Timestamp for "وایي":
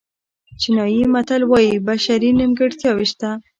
1.49-1.75